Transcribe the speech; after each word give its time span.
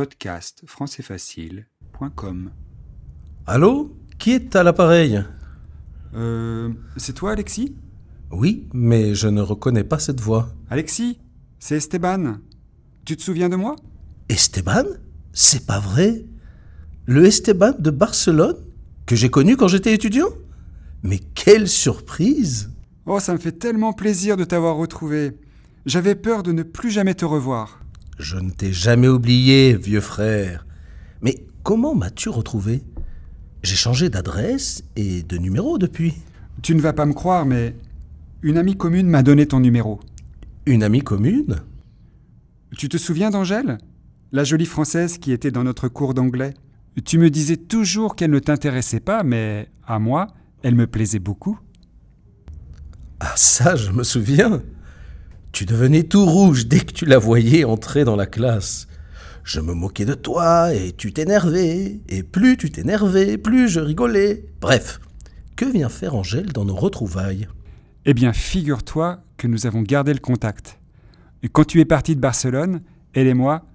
podcast 0.00 0.62
françaisfacile.com. 0.64 2.50
Allô 3.46 3.94
Qui 4.18 4.30
est 4.32 4.56
à 4.56 4.62
l'appareil? 4.62 5.22
Euh, 6.14 6.70
c'est 6.96 7.12
toi 7.12 7.32
Alexis? 7.32 7.76
Oui, 8.30 8.66
mais 8.72 9.14
je 9.14 9.28
ne 9.28 9.42
reconnais 9.42 9.84
pas 9.84 9.98
cette 9.98 10.22
voix. 10.22 10.48
Alexis, 10.70 11.18
c'est 11.58 11.76
Esteban. 11.76 12.38
Tu 13.04 13.14
te 13.14 13.22
souviens 13.22 13.50
de 13.50 13.56
moi? 13.56 13.76
Esteban? 14.30 14.84
C'est 15.34 15.66
pas 15.66 15.80
vrai 15.80 16.24
Le 17.04 17.26
Esteban 17.26 17.72
de 17.78 17.90
Barcelone 17.90 18.56
Que 19.04 19.16
j'ai 19.16 19.28
connu 19.28 19.58
quand 19.58 19.68
j'étais 19.68 19.92
étudiant? 19.92 20.30
Mais 21.02 21.18
quelle 21.18 21.68
surprise 21.68 22.70
Oh, 23.04 23.20
ça 23.20 23.34
me 23.34 23.38
fait 23.38 23.52
tellement 23.52 23.92
plaisir 23.92 24.38
de 24.38 24.44
t'avoir 24.44 24.76
retrouvé. 24.76 25.38
J'avais 25.84 26.14
peur 26.14 26.42
de 26.42 26.52
ne 26.52 26.62
plus 26.62 26.90
jamais 26.90 27.14
te 27.14 27.26
revoir. 27.26 27.80
Je 28.20 28.36
ne 28.36 28.50
t'ai 28.50 28.70
jamais 28.70 29.08
oublié, 29.08 29.74
vieux 29.74 30.02
frère. 30.02 30.66
Mais 31.22 31.46
comment 31.62 31.94
m'as-tu 31.94 32.28
retrouvé? 32.28 32.82
J'ai 33.62 33.76
changé 33.76 34.10
d'adresse 34.10 34.84
et 34.94 35.22
de 35.22 35.38
numéro 35.38 35.78
depuis. 35.78 36.14
Tu 36.60 36.74
ne 36.74 36.82
vas 36.82 36.92
pas 36.92 37.06
me 37.06 37.14
croire, 37.14 37.46
mais 37.46 37.74
une 38.42 38.58
amie 38.58 38.76
commune 38.76 39.08
m'a 39.08 39.22
donné 39.22 39.46
ton 39.46 39.60
numéro. 39.60 40.00
Une 40.66 40.82
amie 40.82 41.00
commune? 41.00 41.56
Tu 42.76 42.90
te 42.90 42.98
souviens 42.98 43.30
d'Angèle? 43.30 43.78
La 44.32 44.44
jolie 44.44 44.66
Française 44.66 45.16
qui 45.16 45.32
était 45.32 45.50
dans 45.50 45.64
notre 45.64 45.88
cours 45.88 46.12
d'anglais 46.12 46.52
Tu 47.06 47.16
me 47.16 47.30
disais 47.30 47.56
toujours 47.56 48.16
qu'elle 48.16 48.30
ne 48.30 48.38
t'intéressait 48.38 49.00
pas, 49.00 49.22
mais 49.22 49.70
à 49.86 49.98
moi, 49.98 50.26
elle 50.62 50.74
me 50.74 50.86
plaisait 50.86 51.18
beaucoup. 51.18 51.58
Ah 53.18 53.32
ça, 53.36 53.76
je 53.76 53.90
me 53.90 54.02
souviens. 54.02 54.62
Tu 55.60 55.66
devenais 55.66 56.04
tout 56.04 56.24
rouge 56.24 56.68
dès 56.68 56.80
que 56.80 56.94
tu 56.94 57.04
la 57.04 57.18
voyais 57.18 57.64
entrer 57.64 58.04
dans 58.04 58.16
la 58.16 58.24
classe. 58.24 58.88
Je 59.44 59.60
me 59.60 59.74
moquais 59.74 60.06
de 60.06 60.14
toi 60.14 60.72
et 60.72 60.92
tu 60.92 61.12
t'énervais. 61.12 62.00
Et 62.08 62.22
plus 62.22 62.56
tu 62.56 62.70
t'énervais, 62.70 63.36
plus 63.36 63.68
je 63.68 63.80
rigolais. 63.80 64.46
Bref, 64.62 65.00
que 65.56 65.66
vient 65.66 65.90
faire 65.90 66.14
Angèle 66.14 66.46
dans 66.46 66.64
nos 66.64 66.74
retrouvailles? 66.74 67.46
Eh 68.06 68.14
bien, 68.14 68.32
figure-toi 68.32 69.22
que 69.36 69.46
nous 69.48 69.66
avons 69.66 69.82
gardé 69.82 70.14
le 70.14 70.18
contact. 70.18 70.78
Et 71.42 71.50
quand 71.50 71.64
tu 71.64 71.80
es 71.80 71.84
parti 71.84 72.16
de 72.16 72.22
Barcelone, 72.22 72.80
elle 73.12 73.26
et 73.26 73.34
moi 73.34 73.66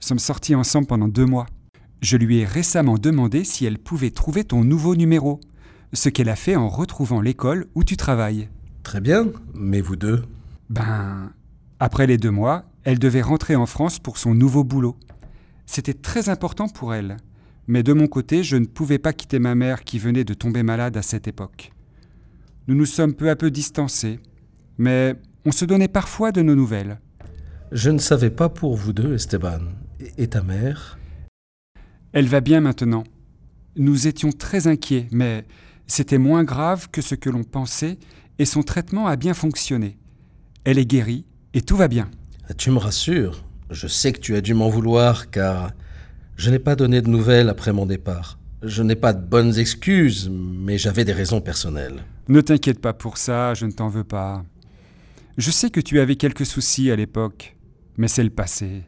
sommes 0.00 0.18
sortis 0.18 0.54
ensemble 0.54 0.86
pendant 0.86 1.08
deux 1.08 1.26
mois. 1.26 1.44
Je 2.00 2.16
lui 2.16 2.38
ai 2.38 2.46
récemment 2.46 2.96
demandé 2.96 3.44
si 3.44 3.66
elle 3.66 3.78
pouvait 3.78 4.12
trouver 4.12 4.44
ton 4.44 4.64
nouveau 4.64 4.96
numéro, 4.96 5.40
ce 5.92 6.08
qu'elle 6.08 6.30
a 6.30 6.36
fait 6.36 6.56
en 6.56 6.70
retrouvant 6.70 7.20
l'école 7.20 7.66
où 7.74 7.84
tu 7.84 7.98
travailles. 7.98 8.48
Très 8.82 9.02
bien, 9.02 9.26
mais 9.52 9.82
vous 9.82 9.96
deux 9.96 10.22
Ben, 10.70 11.32
après 11.80 12.06
les 12.06 12.18
deux 12.18 12.30
mois, 12.30 12.64
elle 12.84 12.98
devait 12.98 13.22
rentrer 13.22 13.56
en 13.56 13.66
France 13.66 13.98
pour 13.98 14.18
son 14.18 14.34
nouveau 14.34 14.64
boulot. 14.64 14.96
C'était 15.66 15.94
très 15.94 16.28
important 16.28 16.68
pour 16.68 16.94
elle, 16.94 17.16
mais 17.66 17.82
de 17.82 17.92
mon 17.92 18.06
côté, 18.06 18.42
je 18.42 18.56
ne 18.56 18.66
pouvais 18.66 18.98
pas 18.98 19.12
quitter 19.12 19.38
ma 19.38 19.54
mère 19.54 19.84
qui 19.84 19.98
venait 19.98 20.24
de 20.24 20.34
tomber 20.34 20.62
malade 20.62 20.96
à 20.96 21.02
cette 21.02 21.28
époque. 21.28 21.72
Nous 22.66 22.74
nous 22.74 22.86
sommes 22.86 23.14
peu 23.14 23.30
à 23.30 23.36
peu 23.36 23.50
distancés, 23.50 24.20
mais 24.76 25.14
on 25.44 25.52
se 25.52 25.64
donnait 25.64 25.88
parfois 25.88 26.32
de 26.32 26.42
nos 26.42 26.54
nouvelles. 26.54 27.00
Je 27.72 27.90
ne 27.90 27.98
savais 27.98 28.30
pas 28.30 28.48
pour 28.48 28.76
vous 28.76 28.92
deux, 28.92 29.14
Esteban. 29.14 29.60
Et- 30.16 30.28
ta 30.28 30.42
mère? 30.42 30.98
Elle 32.12 32.28
va 32.28 32.40
bien 32.40 32.60
maintenant. 32.60 33.04
Nous 33.76 34.06
étions 34.06 34.32
très 34.32 34.66
inquiets, 34.66 35.06
mais 35.12 35.44
c'était 35.86 36.18
moins 36.18 36.44
grave 36.44 36.88
que 36.90 37.02
ce 37.02 37.14
que 37.14 37.30
l'on 37.30 37.44
pensait 37.44 37.98
et 38.38 38.44
son 38.44 38.62
traitement 38.62 39.06
a 39.06 39.16
bien 39.16 39.34
fonctionné. 39.34 39.98
Elle 40.70 40.78
est 40.78 40.84
guérie 40.84 41.24
et 41.54 41.62
tout 41.62 41.78
va 41.78 41.88
bien. 41.88 42.10
Tu 42.58 42.70
me 42.70 42.76
rassures. 42.76 43.42
Je 43.70 43.86
sais 43.86 44.12
que 44.12 44.20
tu 44.20 44.36
as 44.36 44.42
dû 44.42 44.52
m'en 44.52 44.68
vouloir 44.68 45.30
car 45.30 45.70
je 46.36 46.50
n'ai 46.50 46.58
pas 46.58 46.76
donné 46.76 47.00
de 47.00 47.08
nouvelles 47.08 47.48
après 47.48 47.72
mon 47.72 47.86
départ. 47.86 48.38
Je 48.62 48.82
n'ai 48.82 48.94
pas 48.94 49.14
de 49.14 49.26
bonnes 49.26 49.58
excuses, 49.58 50.28
mais 50.30 50.76
j'avais 50.76 51.06
des 51.06 51.14
raisons 51.14 51.40
personnelles. 51.40 52.04
Ne 52.28 52.42
t'inquiète 52.42 52.82
pas 52.82 52.92
pour 52.92 53.16
ça, 53.16 53.54
je 53.54 53.64
ne 53.64 53.72
t'en 53.72 53.88
veux 53.88 54.04
pas. 54.04 54.44
Je 55.38 55.50
sais 55.50 55.70
que 55.70 55.80
tu 55.80 56.00
avais 56.00 56.16
quelques 56.16 56.44
soucis 56.44 56.90
à 56.90 56.96
l'époque, 56.96 57.56
mais 57.96 58.06
c'est 58.06 58.22
le 58.22 58.28
passé. 58.28 58.84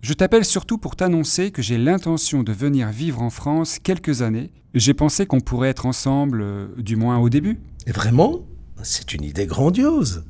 Je 0.00 0.14
t'appelle 0.14 0.46
surtout 0.46 0.78
pour 0.78 0.96
t'annoncer 0.96 1.50
que 1.50 1.60
j'ai 1.60 1.76
l'intention 1.76 2.42
de 2.42 2.52
venir 2.52 2.88
vivre 2.88 3.20
en 3.20 3.28
France 3.28 3.78
quelques 3.78 4.22
années. 4.22 4.50
J'ai 4.72 4.94
pensé 4.94 5.26
qu'on 5.26 5.40
pourrait 5.40 5.68
être 5.68 5.84
ensemble, 5.84 6.40
euh, 6.40 6.68
du 6.78 6.96
moins 6.96 7.18
au 7.18 7.28
début. 7.28 7.60
Et 7.86 7.92
vraiment? 7.92 8.46
C'est 8.82 9.12
une 9.12 9.24
idée 9.24 9.44
grandiose. 9.44 10.24